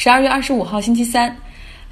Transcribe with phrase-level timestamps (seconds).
[0.00, 1.36] 十二月二十五号星期三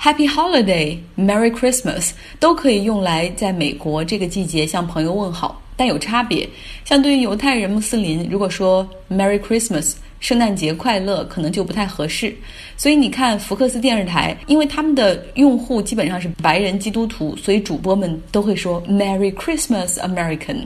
[0.00, 6.48] ，Happy Holiday, Merry Christmas 都可以用来在美国这个季节向朋友问好，但有差别。
[6.84, 9.95] 像对于犹太人、穆斯林，如果说 Merry Christmas。
[10.19, 12.34] 圣诞节快乐可能就不太合适，
[12.74, 20.57] 所以你看福克斯电视台，因为他们的用户基本上是白人基督徒，所以主播们都会说 Merry Christmas American。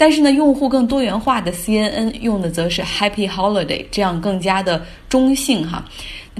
[0.00, 5.84] 但是呢，用户更多元化的 CNN 用的则是 Happy Holiday，这样更加的中性哈。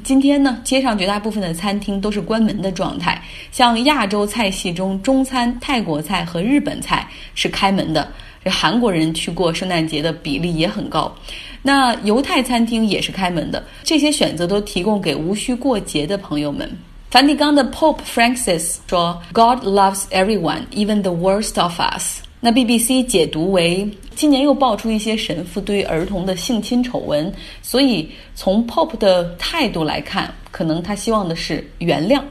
[0.03, 8.09] 今天呢，街上绝大部分的餐厅都是关门的状态，像亚洲菜系中，中餐、泰国菜和日本菜是开门的。
[8.43, 11.15] 这韩国人去过圣诞节的比例也很高。
[11.61, 16.67] 那犹太餐厅也是开门的，这些选择都提供给无需过节的朋友们。
[17.11, 27.31] 梵蒂冈的 Pope Francis 说：“God loves everyone, even the worst of us。”那 BBC 解读为今年又爆出一些神父对儿童的性侵丑闻，
[27.61, 32.23] 所以从 Pop 的态度来看，可能他希望的是原谅。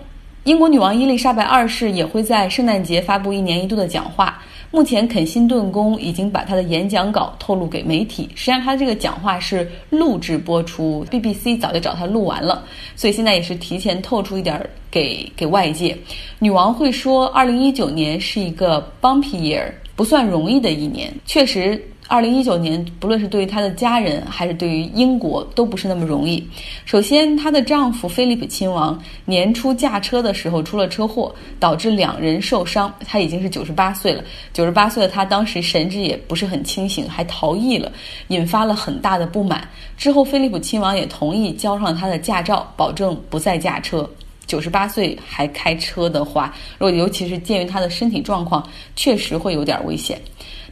[0.46, 4.42] 英国女王伊丽莎白二世也会在圣诞节发布一年一度的讲话。
[4.72, 8.30] 目前，肯辛顿宫已经把他的演讲稿透露给媒体。
[8.36, 12.64] 实际上，他这个讲话是录制播出，BBC 早就找他录完了，
[12.96, 15.98] 所以现在也是提前透出一点给给外界。
[16.38, 21.86] 女王会说，二零一九年是一个 bumpy year，不算容易的一年，确实。
[22.08, 26.42] 二零一九年，不论是对于她的家人，还是对于英国，都不是那么容易。
[26.86, 32.92] 首先，她的丈夫菲利普亲王年初驾车的时候出了车祸，导致两人受伤。
[33.06, 37.92] 他已经是九十八岁了，九十八岁的他当时神志也不是很清醒，还逃逸了，
[38.30, 39.68] 引发了很大的不满。
[39.98, 44.10] 之后，菲利普亲王也同意交上他的驾照，保证不再驾车。
[44.50, 50.20] 九十八岁还开车的话，如果尤其是鉴于他的身体状况，确实会有点危险。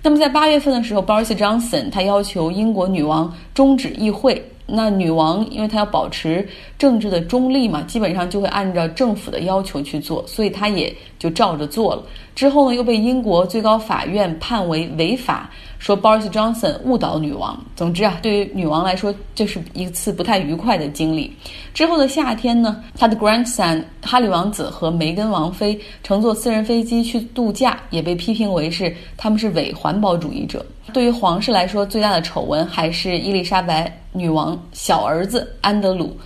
[0.02, 4.44] 那么在八月份的时候，Boris Johnson 他要求英国女王终止议会。
[4.69, 6.45] 那女王因为她要保持
[6.78, 12.03] 政治的中立嘛，基本上就会按照政府的要求去做，所以她也就照着做了。
[12.36, 15.50] 之后呢，又被英国最高法院判为违法。
[15.79, 17.59] 说 Boris Johnson 误导女王。
[17.75, 21.35] 总之啊，对于女王来说，这是一次不太愉快的经历。
[21.73, 30.65] 之后的夏天呢，她的 grandson 哈里王子和梅根王妃乘坐私人飞机去度假，也被批评为是他们是伪环保主义者。
[30.93, 36.17] 对于皇室来说，最大的丑闻还是伊丽莎白女王小儿子安德鲁。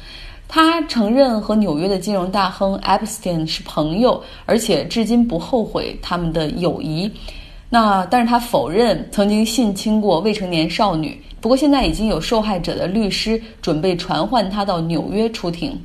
[0.47, 7.09] 他承认和纽约的金融大亨 Epstein 是朋友，而且至今不后悔他们的友谊。
[7.73, 11.19] 那，但是他否认曾经性侵过未成年少女。
[11.39, 15.79] 不过，现在已经有受害者的律师准备传唤他到纽约出庭。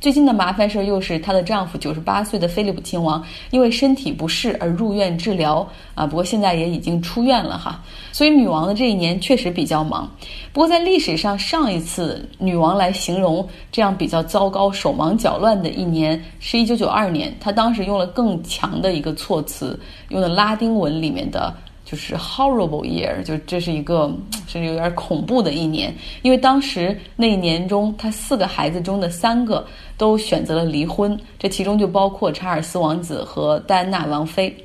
[0.00, 7.82] 最近的麻烦事儿又是她的丈夫九十八岁的菲利普亲王因为身体不适而入院治疗啊，不过现在也已经出院了哈。
[8.12, 10.08] 所以女王的这一年确实比较忙。
[10.52, 19.78] 不过在历史上，上一次女王来形容这样比较糟糕、手忙脚乱的一年是一九九二年，她当时用了更强的一个措辞，
[20.10, 21.52] 用的拉丁文里面的。
[21.84, 24.14] 就是 horrible year，就这是一个
[24.46, 29.66] 甚至有点恐怖的一年，因为当时那一年中，他四个孩子中的三个
[29.98, 34.56] 都选择了离婚，这其中就包括查尔斯王子和戴安娜王妃。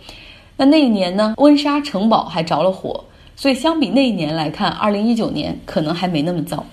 [0.55, 3.03] 那那一年呢，温莎城堡还着了火，
[3.35, 6.63] 所以相比那一年来看，二零一九年可能还没那么糟。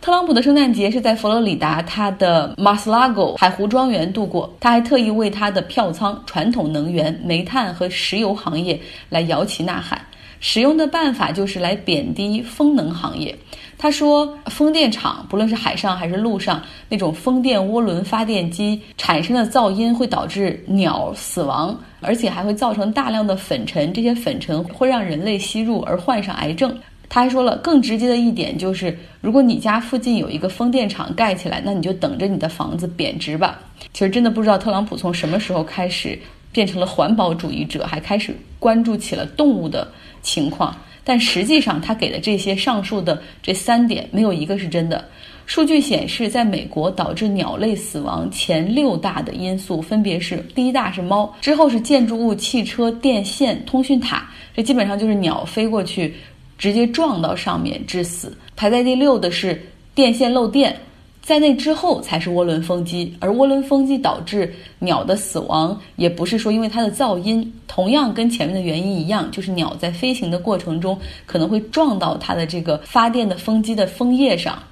[0.00, 10.04] 特朗普的圣诞节是在佛罗里达他的 Mar-a-Lago 海湖庄园度过，他还特意为他的票仓传统能源、煤炭和石油行业来摇旗呐喊。
[10.42, 13.34] 使用的办法就是来贬低风能行业。
[13.78, 26.76] 他说，风电场不论是海上还是陆上，那种风电涡轮发电机产生的噪音会导致鸟死亡，而且还会造成大量的粉尘，这些粉尘会让人类吸入而患上癌症。
[27.08, 33.60] 他还说了更直接的一点，就是如果你家附近有一个风电场盖起来，那你就等着你的房子贬值吧。
[33.92, 36.18] 其实真的不知道特朗普从什么时候开始
[36.52, 39.90] 变成了环保主义者，还开始关注起了动物的
[40.22, 40.76] 情况。
[41.02, 45.04] 但实际上，他给的这些上述的这三点没有一个是真的。
[45.46, 56.14] 数据显示，在美国导致鸟类死亡前六大的因素分别是：第一大是猫，之后是建筑物、汽车、电线、通讯塔，这基本上就是鸟飞过去。
[56.58, 58.32] 直接撞到上面致死。
[58.54, 59.60] 排在第六的是
[59.96, 60.78] 电线漏电，
[61.22, 63.16] 在那之后才是涡轮风机。
[63.20, 74.62] 而涡轮风机导致鸟的死亡，也不是说因为它的噪音，同样跟前面的原因一样，就是鸟在飞行的过程中可能会撞到它的这个发电的风机的风叶上。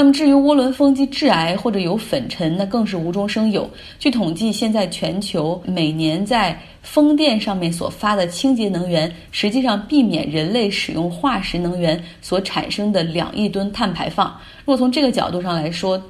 [0.00, 3.68] 那么至于涡轮风机致癌或者有粉尘，那更是无中生有。
[3.98, 14.28] 据统计，现在全球每年在风电上面所发的清洁能源，实际上避免人类使用化石能源所产生的两亿吨碳排放。
[14.64, 16.00] 如果从这个角度上来说，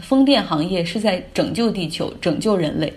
[0.00, 2.92] 风电行业是在拯救地球、拯救人类。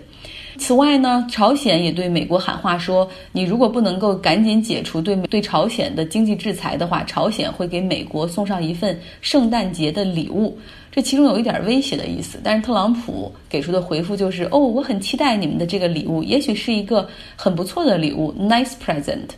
[0.56, 10.56] 此外呢，朝鲜也对美国喊话说：“你如果不能够赶紧解除对对朝鲜的经济制裁的话，朝鲜会给美国送上一份圣诞节的礼物。”
[10.92, 12.38] 这其中有一点威胁的意思。
[12.44, 19.30] 但是特朗普给出的回复就是：“哦，我很期待你们的这个礼物，也许是一个很不错的礼物，nice present。”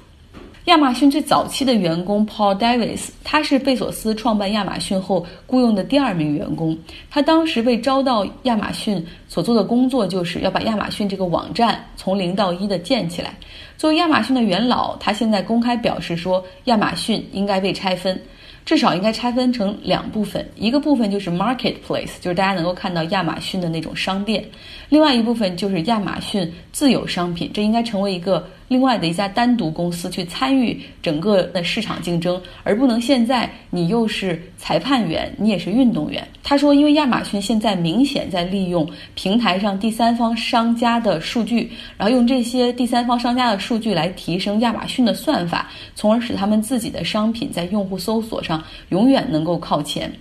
[0.66, 6.76] 亚马逊最早期的员工 Paul Davis，他是贝索斯创办亚马逊后雇佣的第二名员工。
[7.08, 13.32] 他当时被招到亚马逊所做的工作，就是要把亚马逊这个网站从零到一的建起来。
[13.76, 18.20] 作为亚马逊的元老，他现在公开表示说，亚马逊应该被拆分。
[18.64, 24.42] 至少应该拆分成两部分，一个部分就是 marketplace，就是大家能够看到亚马逊的那种商店；
[24.88, 36.26] 另外一部分就是亚马逊自有商品，这应该成为一个另外的一家单独公司去参与整个的市场竞争，而不能现在你又是裁判员，你也是运动员。
[36.42, 48.62] 他说，因为亚马逊现在明显在利用平台上第三方商家的数据，然后用这些第三方商家的数据来提升亚马逊的算法，从而使他们自己的商品在用户搜索上。
[48.90, 50.12] 永远能够靠前。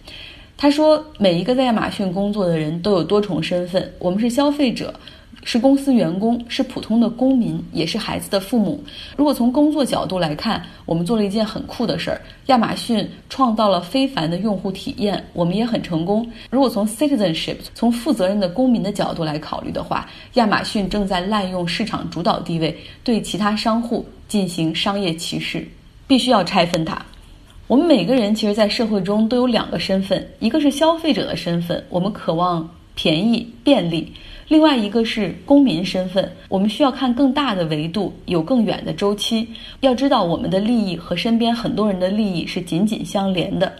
[0.57, 4.93] 他说：“每一个在亚马逊工作的人都有多重身份，我们是消费者，
[5.45, 8.83] 是公司员工，是普通的公民，也是孩子的父母。
[9.15, 12.19] 如果从工作角度来看，我们做了一件很酷的事儿。
[12.47, 16.27] 亚马逊创造了非凡的用户体验，我们也很成功。
[16.49, 25.65] 如果从 citizenship，从负责任的公民的角度来考虑的话，亚马逊正在滥用市场主导地位，对其他商户进行商业歧视，
[26.07, 26.99] 必须要拆分它。”
[27.67, 34.05] 我们每个人其实，在社会中都有两个身份，一个是消费者的身份，我们渴望便宜便利；
[34.47, 39.47] 另外一个是公民身份，我们需要看更大的维度，有更远的周期。
[39.81, 43.71] 要知道，我们的利益和身边很多人的利益是紧紧相连的。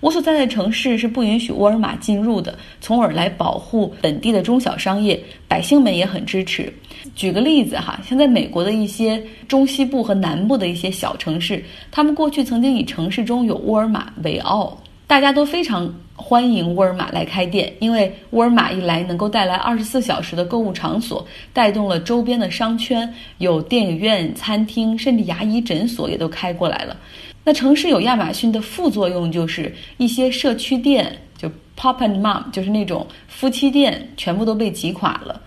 [0.00, 5.18] 我所在的城市是不允许沃尔玛进入的，从而来保护本地的中小商业，
[5.48, 6.70] 百姓们也很支持。
[7.14, 26.96] 举个例子哈，像在美国的一些中西部和南部的一些小城市，他们过去曾经以城市中有沃尔玛为傲，大家都非常欢迎沃尔玛来开店，因为沃尔玛一来能够带来二十四小时的购物场所，带动了周边的商圈，有电影院、餐厅，甚至牙医诊所也都开过来了。
[27.44, 35.38] 那城市有亚马逊的副作用，就是一些社区店，就 Pop and Mom，就是那种夫妻店，全部都被挤垮了。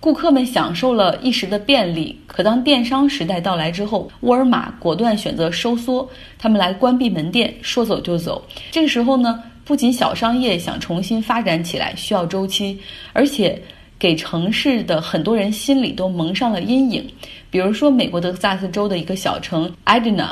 [0.00, 6.08] 顾客们享受了一时的便利，可当电商时代到来之后，沃尔玛果断选择收缩，
[6.38, 8.42] 他们来关闭门店，说走就走。
[8.70, 12.80] 这个时候呢，不仅小商业想重新发展起来需要周期，
[13.12, 13.60] 而且
[13.98, 17.06] 给城市的很多人心里都蒙上了阴影。
[17.50, 20.30] 比如说，美国德克萨斯州的一个小城 Edna。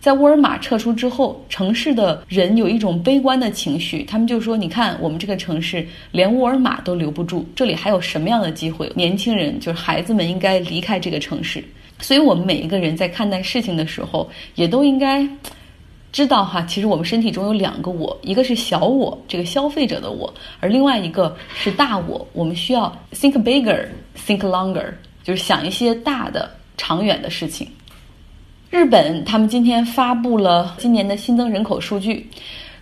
[0.00, 4.04] 在沃尔玛撤出之后，城市的人有一种悲观的情绪。
[4.04, 8.90] 他们就说：“你看，我们这个城市连沃尔玛都留不住，这里还有什么样的机会？
[8.94, 11.62] 年轻人，就是孩子们，应该离开这个城市。”
[12.00, 15.28] 所以，我们每一个人在看待事情的时候，也都应该
[16.12, 22.24] 知道哈，其实我们身体中有两个我，一个是小我，这个消费者的我，而另外一个是大我。
[22.32, 23.84] 我们需要 think bigger,
[24.16, 24.86] think longer，
[25.24, 27.66] 就是想一些大的、长远的事情。
[28.70, 32.28] 日本他们今天发布了今年的新增人口数据，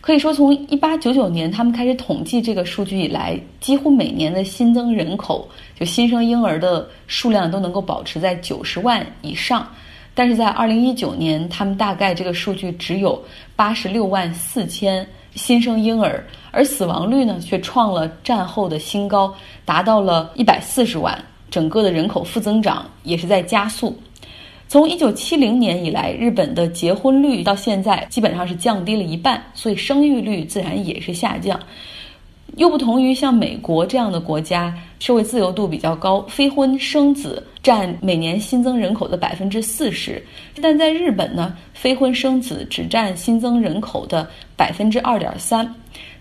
[0.00, 5.48] 可以说从一八九九年他们开始统计这个数据以来，几乎每年的新增人口
[5.78, 9.66] 就新生婴儿的数量都能够保持在九十万以上。
[10.12, 13.22] 但是在二零一九年，他们大概这个数据只有
[13.54, 15.06] 八十六万四千
[15.36, 19.32] 新生婴儿，而死亡率呢却创了战后的新高，
[19.64, 21.16] 达到了一百四十万。
[21.48, 23.96] 整个的人口负增长也是在加速。
[24.68, 31.58] 从一九七零年以来，日本的结婚率到现在基本上是降低了一半，所以生育率自然也是下降。
[32.56, 40.20] 又不同于像美国这样的国家，社会自由度比较高，非婚生子占每年新增人口的百分之四十。
[40.60, 45.72] 但在日本呢，非婚生子只占新增人口的百分之二点三。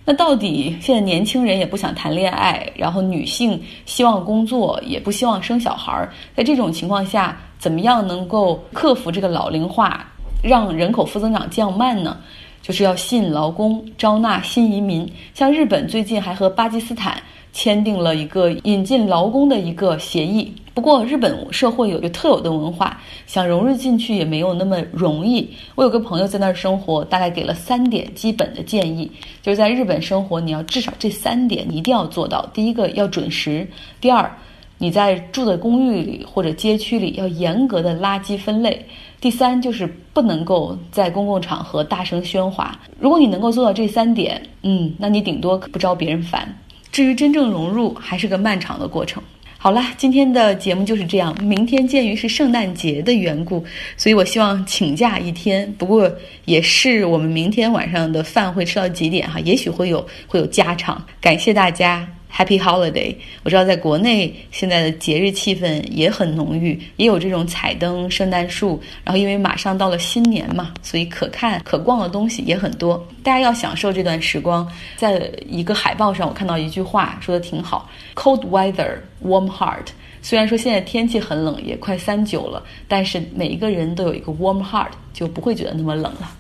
[0.06, 7.38] 那到底现在年轻人也不想谈恋爱，然后女性希望工作，也不希望生小孩儿，在这种情况下。
[7.58, 10.06] 怎么样能够克服这个老龄化，
[10.44, 12.18] 让人口负增长降慢呢？
[12.62, 15.10] 就是要吸引劳工，招纳新移民。
[15.34, 17.20] 像日本最近还和巴基斯坦
[17.56, 20.54] 签订了一个引进劳工的一个协议。
[20.74, 25.50] 不过，日本社会有个特有的文化，想融入进去也没有那么容易。
[25.76, 29.10] 我有个朋友在那儿生活，大概给了三点基本的建议，
[29.42, 32.46] 就是在日本生活，你要至少这三点你一定要做到。
[32.54, 33.66] 第一个要准时，
[34.02, 34.30] 第二。
[34.78, 38.86] 你在住的公寓里或者街区里要严格的垃圾分类。
[39.22, 42.78] 第三就是不能够在公共场合大声喧哗。
[43.00, 46.54] 如果你能够做到这三点，嗯，那你顶多不招别人烦。
[46.96, 49.22] 至于真正融入，还是个漫长的过程。
[49.58, 51.36] 好了，今天的节目就是这样。
[51.44, 53.62] 明天鉴于是圣诞节的缘故，
[53.98, 55.70] 所以我希望请假一天。
[55.78, 56.10] 不过
[56.46, 59.38] 也是我们明天晚上的饭会吃到几点哈？
[59.42, 61.06] 也许会有会有加长。
[61.20, 63.15] 感谢大家，Happy Holiday！
[63.44, 68.82] 我知道在国内现在的节日气氛也很浓郁，也有这种彩灯、圣诞树。
[69.04, 73.08] 然后因为马上到了新年嘛，所以可看可逛的东西也很多。
[73.24, 74.68] 大家要享受这段时光。
[74.98, 79.88] 在一个海报上，我看到一句话说的挺好：Cold weather, warm heart。
[80.22, 86.36] 虽然说现在天气很冷，也快三九了，但是每一个人都有一个 warm heart，就不会觉得那么冷了。